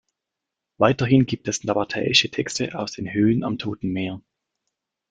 Weiterhin 0.79 1.27
gibt 1.27 1.47
es 1.47 1.63
nabatäische 1.63 2.31
Texte 2.31 2.73
aus 2.73 2.93
den 2.93 3.13
Höhlen 3.13 3.43
am 3.43 3.59
Toten 3.59 3.89
Meer. 3.93 4.19